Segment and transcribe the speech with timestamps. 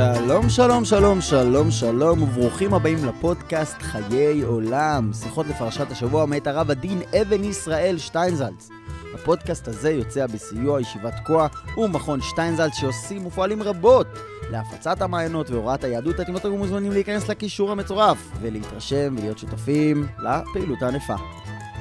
[0.00, 5.10] שלום, שלום, שלום, שלום, שלום, וברוכים הבאים לפודקאסט חיי עולם.
[5.22, 8.68] שיחות לפרשת השבוע מאת הרב הדין אבן ישראל שטיינזלץ.
[9.14, 11.46] הפודקאסט הזה יוצא בסיוע ישיבת תקוע
[11.76, 14.06] ומכון שטיינזלץ שעושים ופועלים רבות
[14.50, 16.20] להפצת המעיינות והוראת היהדות.
[16.20, 21.16] אתם יותר מוזמנים להיכנס לקישור המצורף ולהתרשם ולהיות שותפים לפעילות הענפה.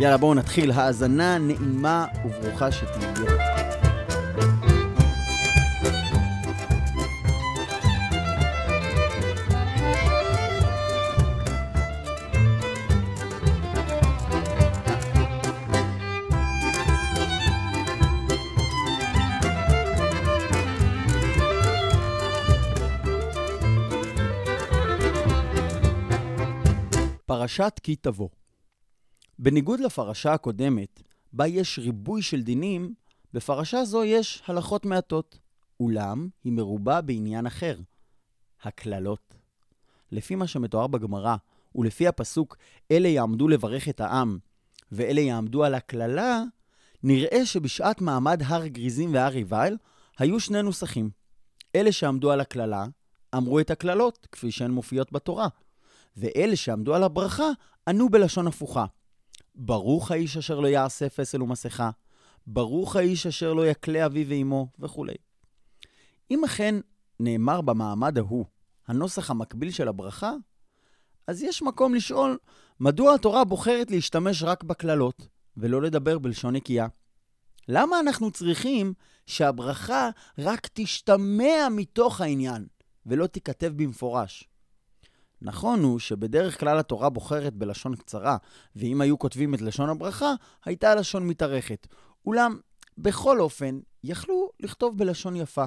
[0.00, 0.70] יאללה, בואו נתחיל.
[0.70, 3.73] האזנה נעימה וברוכה שתהיה.
[27.44, 28.28] פרשת כי תבוא.
[29.38, 32.94] בניגוד לפרשה הקודמת, בה יש ריבוי של דינים,
[33.32, 35.38] בפרשה זו יש הלכות מעטות.
[35.80, 37.78] אולם היא מרובה בעניין אחר,
[38.62, 39.34] הקללות.
[40.12, 41.36] לפי מה שמתואר בגמרא,
[41.74, 42.56] ולפי הפסוק
[42.90, 44.38] אלה יעמדו לברך את העם,
[44.92, 46.42] ואלה יעמדו על הקללה,
[47.02, 49.76] נראה שבשעת מעמד הר גריזים והר עיבל,
[50.18, 51.10] היו שני נוסחים.
[51.76, 52.86] אלה שעמדו על הקללה,
[53.36, 55.48] אמרו את הקללות, כפי שהן מופיעות בתורה.
[56.16, 57.48] ואלה שעמדו על הברכה
[57.88, 58.84] ענו בלשון הפוכה.
[59.54, 61.90] ברוך האיש אשר לא יעשה פסל ומסכה,
[62.46, 65.14] ברוך האיש אשר לא יקלה אביו ואמו, וכולי.
[66.30, 66.74] אם אכן
[67.20, 68.44] נאמר במעמד ההוא
[68.88, 70.32] הנוסח המקביל של הברכה,
[71.26, 72.38] אז יש מקום לשאול
[72.80, 76.86] מדוע התורה בוחרת להשתמש רק בקללות ולא לדבר בלשון נקייה.
[77.68, 78.94] למה אנחנו צריכים
[79.26, 82.66] שהברכה רק תשתמע מתוך העניין
[83.06, 84.48] ולא תיכתב במפורש?
[85.44, 88.36] נכון הוא שבדרך כלל התורה בוחרת בלשון קצרה,
[88.76, 90.34] ואם היו כותבים את לשון הברכה,
[90.64, 91.86] הייתה הלשון מתארכת.
[92.26, 92.58] אולם,
[92.98, 95.64] בכל אופן, יכלו לכתוב בלשון יפה.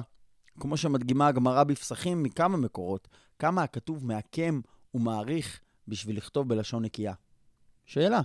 [0.60, 4.60] כמו שמדגימה הגמרא בפסחים מכמה מקורות, כמה הכתוב מעקם
[4.94, 7.12] ומעריך בשביל לכתוב בלשון נקייה.
[7.86, 8.20] שאלה.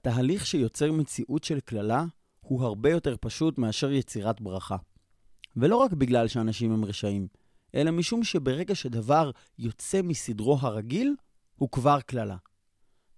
[0.00, 2.04] התהליך שיוצר מציאות של קללה
[2.40, 4.76] הוא הרבה יותר פשוט מאשר יצירת ברכה.
[5.56, 7.28] ולא רק בגלל שאנשים הם רשעים,
[7.74, 11.14] אלא משום שברגע שדבר יוצא מסדרו הרגיל,
[11.56, 12.36] הוא כבר קללה.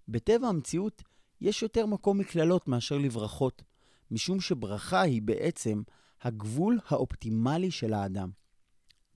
[0.08, 1.02] בטבע המציאות
[1.40, 3.62] יש יותר מקום מקללות מאשר לברכות,
[4.10, 5.82] משום שברכה היא בעצם
[6.22, 8.30] הגבול האופטימלי של האדם.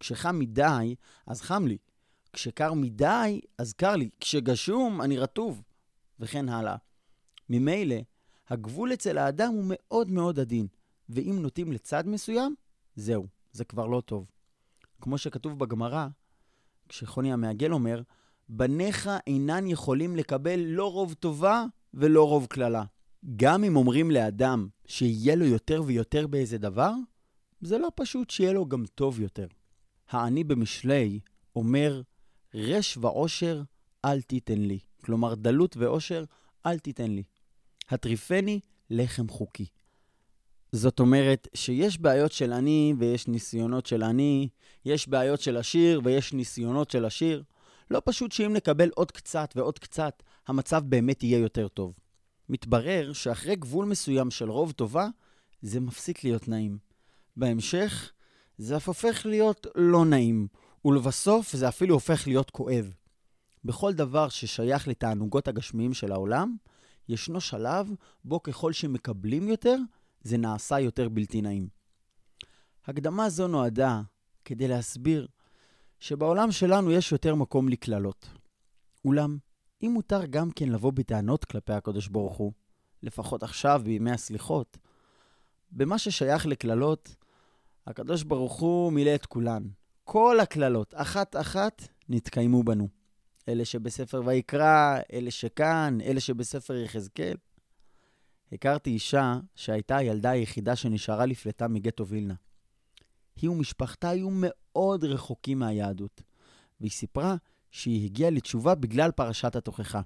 [0.01, 0.95] כשחם מדי,
[1.27, 1.77] אז חם לי.
[2.33, 4.09] כשקר מדי, אז קר לי.
[4.21, 5.63] כשגשום, אני רטוב.
[6.21, 6.77] וכן הלאה.
[7.51, 7.97] ממילא,
[8.49, 10.67] הגבול אצל האדם הוא מאוד מאוד עדין,
[11.09, 12.55] ואם נוטים לצד מסוים,
[12.97, 14.27] זהו, זה כבר לא טוב.
[15.01, 16.07] כמו שכתוב בגמרא,
[16.89, 18.03] כשחוני המעגל אומר,
[18.49, 21.65] בניך אינן יכולים לקבל לא רוב טובה
[21.95, 22.85] ולא רוב קללה.
[23.37, 26.93] גם אם אומרים לאדם שיהיה לו יותר ויותר באיזה דבר,
[27.61, 29.47] זה לא פשוט שיהיה לו גם טוב יותר.
[30.11, 31.21] העני במשלי
[31.57, 32.03] אומר,
[32.55, 33.63] רש ועושר
[34.05, 34.79] אל תיתן לי.
[35.05, 36.25] כלומר, דלות ועושר
[36.67, 37.23] אל תיתן לי.
[37.89, 38.61] הטריפני
[38.91, 39.67] לחם חוקי.
[40.73, 44.49] זאת אומרת שיש בעיות של עני ויש ניסיונות של עני,
[44.85, 47.43] יש בעיות של עשיר ויש ניסיונות של עשיר.
[47.91, 51.95] לא פשוט שאם נקבל עוד קצת ועוד קצת, המצב באמת יהיה יותר טוב.
[52.49, 55.09] מתברר שאחרי גבול מסוים של רוב טובה,
[55.63, 56.79] זה מפסיק להיות נעים.
[57.37, 58.13] בהמשך,
[58.59, 60.49] זה אף הופך להיות לא נעים,
[60.85, 62.95] ולבסוף זה אפילו הופך להיות כואב.
[63.65, 66.57] בכל דבר ששייך לתענוגות הגשמיים של העולם,
[67.09, 67.91] ישנו שלב
[68.25, 69.77] בו ככל שמקבלים יותר,
[70.23, 71.69] זה נעשה יותר בלתי נעים.
[72.85, 74.03] הקדמה זו נועדה
[74.45, 75.27] כדי להסביר
[76.01, 78.29] שבעולם שלנו יש יותר מקום לקללות.
[79.05, 79.39] אולם,
[79.83, 82.53] אם מותר גם כן לבוא בטענות כלפי הקדוש ברוך הוא,
[83.03, 84.79] לפחות עכשיו, בימי הסליחות,
[85.73, 87.17] במה ששייך לקללות,
[87.87, 89.63] הקדוש ברוך הוא מילא את כולן.
[90.05, 92.89] כל הקללות, אחת-אחת, נתקיימו בנו.
[93.49, 97.37] אלה שבספר ויקרא, אלה שכאן, אלה שבספר יחזקאל.
[98.53, 102.35] הכרתי אישה שהייתה הילדה היחידה שנשארה לפלטה מגטו וילנה.
[103.37, 106.23] היא ומשפחתה היו מאוד רחוקים מהיהדות,
[106.81, 107.37] והיא סיפרה
[107.71, 110.01] שהיא הגיעה לתשובה בגלל פרשת התוכחה,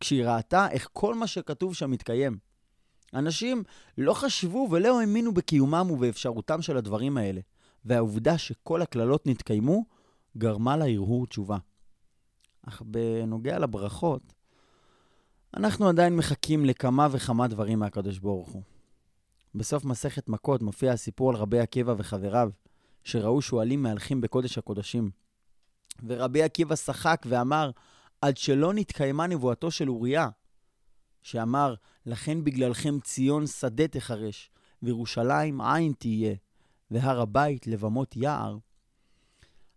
[0.00, 2.38] כשהיא ראתה איך כל מה שכתוב שם מתקיים.
[3.14, 3.62] אנשים
[3.98, 7.40] לא חשבו ולא האמינו בקיומם ובאפשרותם של הדברים האלה,
[7.84, 9.84] והעובדה שכל הקללות נתקיימו
[10.38, 11.58] גרמה לה הרהור תשובה.
[12.68, 14.32] אך בנוגע לברכות,
[15.56, 18.62] אנחנו עדיין מחכים לכמה וכמה דברים מהקדוש ברוך הוא.
[19.54, 22.50] בסוף מסכת מכות מופיע הסיפור על רבי עקיבא וחבריו,
[23.04, 25.10] שראו שועלים מהלכים בקודש הקודשים.
[26.06, 27.70] ורבי עקיבא שחק ואמר,
[28.20, 30.28] עד שלא נתקיימה נבואתו של אוריה.
[31.22, 31.74] שאמר,
[32.06, 34.50] לכן בגללכם ציון שדה תחרש,
[34.82, 36.34] וירושלים עין תהיה,
[36.90, 38.58] והר הבית לבמות יער,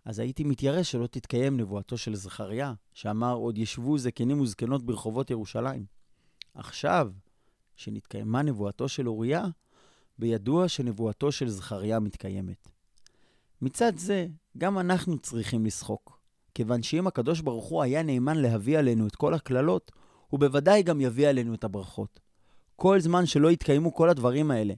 [0.06, 5.86] אז הייתי מתיירא שלא תתקיים נבואתו של זכריה, שאמר, עוד ישבו זקנים וזקנות ברחובות ירושלים.
[6.54, 7.12] עכשיו,
[7.76, 9.46] שנתקיימה נבואתו של אוריה,
[10.20, 12.68] בידוע שנבואתו של זכריה מתקיימת.
[13.62, 14.28] מצד זה,
[14.58, 16.20] גם אנחנו צריכים לשחוק,
[16.54, 19.92] כיוון שאם הקדוש ברוך הוא היה נאמן להביא עלינו את כל הקללות,
[20.28, 22.20] הוא בוודאי גם יביא עלינו את הברכות.
[22.76, 24.74] כל זמן שלא יתקיימו כל הדברים האלה,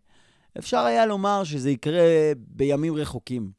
[0.57, 3.51] אפשר היה לומר שזה יקרה בימים רחוקים.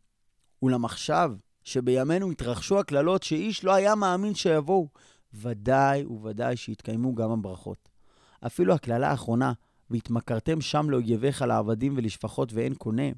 [0.63, 1.33] אולם עכשיו,
[1.67, 4.89] שבימינו התרחשו הקללות שאיש לא היה מאמין שיבואו,
[5.35, 7.89] ודאי וודאי שיתקיימו גם הברכות.
[8.47, 9.53] אפילו הקללה האחרונה,
[9.91, 13.11] והתמכרתם שם לאויביך לעבדים ולשפחות ואין קונה,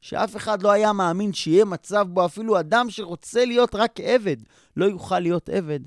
[0.00, 4.36] שאף אחד לא היה מאמין שיהיה מצב בו אפילו אדם שרוצה להיות רק עבד,
[4.76, 5.80] לא יוכל להיות עבד.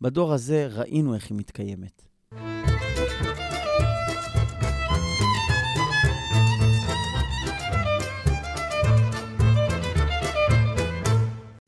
[0.00, 2.02] בדור הזה ראינו איך היא מתקיימת.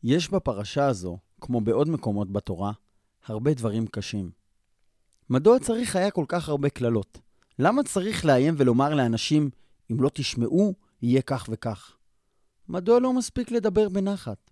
[0.09, 2.73] יש בפרשה הזו, כמו בעוד מקומות בתורה,
[3.27, 4.31] הרבה דברים קשים.
[5.31, 7.19] מדוע צריך היה כל כך הרבה קללות?
[7.59, 9.51] למה צריך לאיים ולומר לאנשים,
[9.91, 11.97] אם לא תשמעו, יהיה כך וכך?
[12.69, 14.51] מדוע לא מספיק לדבר בנחת?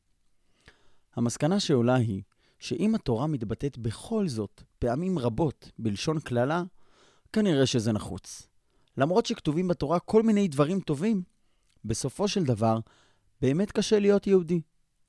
[1.16, 2.22] המסקנה שעולה היא,
[2.58, 6.62] שאם התורה מתבטאת בכל זאת, פעמים רבות, בלשון קללה,
[7.32, 8.48] כנראה שזה נחוץ.
[8.96, 11.22] למרות שכתובים בתורה כל מיני דברים טובים,
[11.84, 12.78] בסופו של דבר,
[13.40, 14.60] באמת קשה להיות יהודי.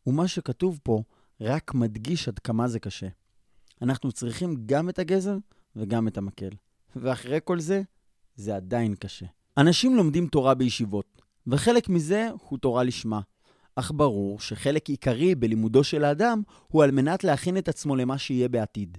[0.08, 1.04] ומה שכתוב פה
[1.42, 3.08] רק מדגיש עד כמה זה קשה.
[3.82, 5.38] אנחנו צריכים גם את הגזר
[5.76, 6.50] וגם את המקל.
[6.96, 7.82] ואחרי כל זה,
[8.36, 9.26] זה עדיין קשה.
[9.58, 13.22] אנשים לומדים תורה בישיבות, וחלק מזה הוא תורה לשמה.
[13.76, 18.50] אך ברור שחלק עיקרי בלימודו של האדם הוא על מנת להכין את עצמו למה שיהיה
[18.50, 18.98] בעתיד.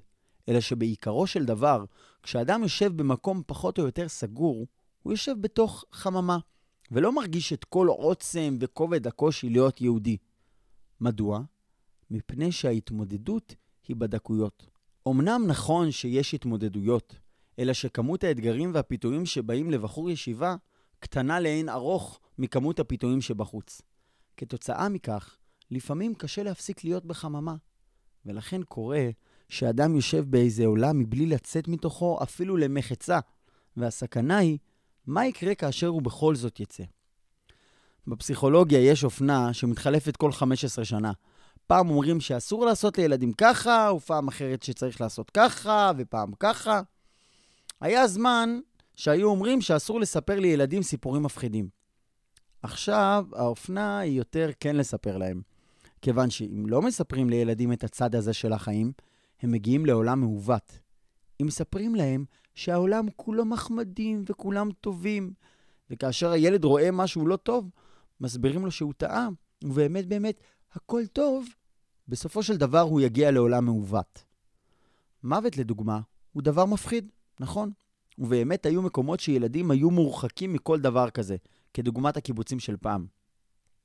[0.49, 1.85] אלא שבעיקרו של דבר,
[2.23, 4.67] כשאדם יושב במקום פחות או יותר סגור,
[5.03, 6.39] הוא יושב בתוך חממה,
[6.91, 10.17] ולא מרגיש את כל עוצם וכובד הקושי להיות יהודי.
[11.01, 11.41] מדוע?
[12.11, 13.55] מפני שההתמודדות
[13.89, 14.67] היא בדקויות.
[15.09, 17.19] אמנם נכון שיש התמודדויות,
[17.59, 20.57] אלא שכמות האתגרים והפיתויים שבאים לבחור ישיבה
[20.99, 23.83] קטנה לאין ארוך מכמות הפיתויים שבחוץ.
[24.37, 25.37] כתוצאה מכך,
[25.71, 27.57] לפעמים קשה להפסיק להיות בחממה,
[28.27, 29.09] ולכן קורה
[29.49, 33.19] שאדם יושב באיזה עולם מבלי לצאת מתוכו אפילו למחצה,
[33.77, 34.59] והסכנה היא,
[35.07, 36.85] מה יקרה כאשר הוא בכל זאת יצא?
[38.07, 41.13] בפסיכולוגיה יש אופנה שמתחלפת כל 15 שנה.
[41.67, 46.81] פעם אומרים שאסור לעשות לילדים ככה, ופעם אחרת שצריך לעשות ככה, ופעם ככה.
[47.81, 48.59] היה זמן
[48.95, 51.69] שהיו אומרים שאסור לספר לילדים סיפורים מפחידים.
[52.63, 55.43] עכשיו, האופנה היא יותר כן לספר להם.
[56.03, 58.93] כיוון שאם לא מספרים לילדים את הצד הזה של החיים,
[59.43, 60.79] הם מגיעים לעולם מעוות.
[61.41, 62.25] אם מספרים להם
[62.55, 65.33] שהעולם כולו מחמדים וכולם טובים,
[65.91, 67.71] וכאשר הילד רואה משהו לא טוב,
[68.21, 69.29] מסבירים לו שהוא טעה,
[69.65, 70.41] ובאמת באמת
[70.73, 71.47] הכל טוב,
[72.09, 74.25] בסופו של דבר הוא יגיע לעולם מעוות.
[75.23, 76.01] מוות, לדוגמה,
[76.33, 77.71] הוא דבר מפחיד, נכון?
[78.19, 81.37] ובאמת היו מקומות שילדים היו מורחקים מכל דבר כזה,
[81.75, 83.07] כדוגמת הקיבוצים של פעם.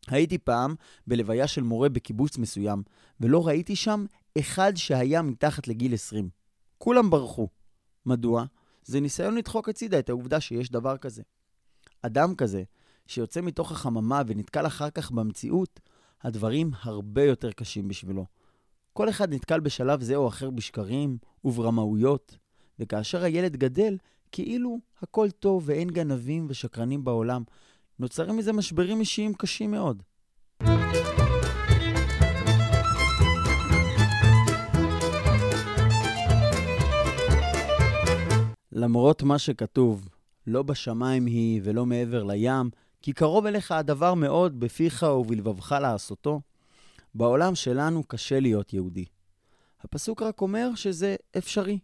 [0.07, 0.75] הייתי פעם
[1.07, 2.83] בלוויה של מורה בקיבוץ מסוים,
[3.19, 4.05] ולא ראיתי שם
[4.39, 6.29] אחד שהיה מתחת לגיל 20.
[6.77, 7.47] כולם ברחו.
[8.05, 8.45] מדוע?
[8.83, 11.21] זה ניסיון לדחוק הצידה את העובדה שיש דבר כזה.
[12.01, 12.63] אדם כזה,
[13.11, 15.79] שיוצא מתוך החממה ונתקל אחר כך במציאות,
[16.21, 18.25] הדברים הרבה יותר קשים בשבילו.
[18.93, 22.37] כל אחד נתקל בשלב זה או אחר בשקרים וברמאויות,
[22.79, 23.97] וכאשר הילד גדל,
[24.31, 27.43] כאילו הכל טוב ואין גנבים ושקרנים בעולם,
[27.99, 30.03] נוצרים מזה משברים אישיים קשים מאוד.
[38.71, 40.09] למרות מה שכתוב,
[40.47, 42.69] לא בשמיים היא ולא מעבר לים,
[43.01, 46.41] כי קרוב אליך הדבר מאוד בפיך ובלבבך לעשותו.
[47.15, 49.05] בעולם שלנו קשה להיות יהודי.
[49.81, 51.79] הפסוק רק אומר שזה אפשרי,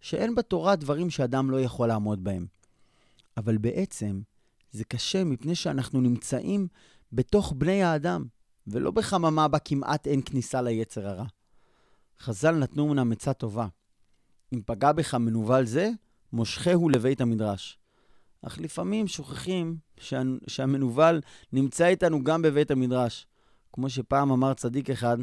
[0.00, 2.46] שאין בתורה דברים שאדם לא יכול לעמוד בהם.
[3.36, 4.20] אבל בעצם
[4.70, 6.68] זה קשה מפני שאנחנו נמצאים
[7.12, 8.24] בתוך בני האדם,
[8.66, 11.24] ולא בחממה בה כמעט אין כניסה ליצר הרע.
[12.20, 13.66] חז"ל נתנו אמנם עצה טובה.
[14.54, 15.90] אם פגע בך מנוול זה,
[16.32, 17.78] מושכהו לבית המדרש.
[18.46, 21.20] אך לפעמים שוכחים שה, שהמנוול
[21.52, 23.26] נמצא איתנו גם בבית המדרש.
[23.72, 25.18] כמו שפעם אמר צדיק אחד,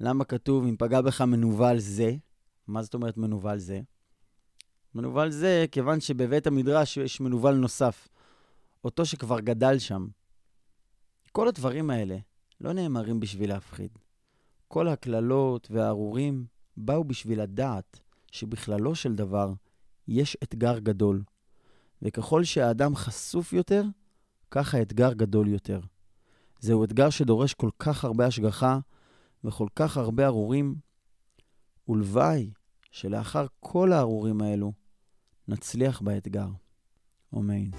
[0.00, 2.16] למה כתוב אם פגע בך מנוול זה?
[2.66, 3.80] מה זאת אומרת מנוול זה?
[4.94, 8.08] מנוול זה כיוון שבבית המדרש יש מנוול נוסף,
[8.84, 10.06] אותו שכבר גדל שם.
[11.32, 12.16] כל הדברים האלה
[12.60, 13.90] לא נאמרים בשביל להפחיד.
[14.68, 16.46] כל הקללות והארורים
[16.76, 18.00] באו בשביל לדעת
[18.32, 19.52] שבכללו של דבר
[20.08, 21.22] יש אתגר גדול,
[22.02, 23.84] וככל שהאדם חשוף יותר,
[24.50, 25.80] כך האתגר גדול יותר.
[26.60, 28.78] זהו אתגר שדורש כל כך הרבה השגחה
[29.44, 30.74] וכל כך הרבה ארורים,
[31.88, 32.50] ולוואי
[32.90, 34.72] שלאחר כל הארורים האלו
[35.48, 36.48] נצליח באתגר.
[37.34, 37.70] אמן.